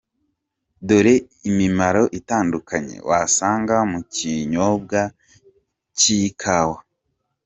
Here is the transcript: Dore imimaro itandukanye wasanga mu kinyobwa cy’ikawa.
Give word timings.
Dore 0.87 1.13
imimaro 1.49 2.03
itandukanye 2.19 2.95
wasanga 3.09 3.75
mu 3.91 3.99
kinyobwa 4.13 5.01
cy’ikawa. 5.97 6.77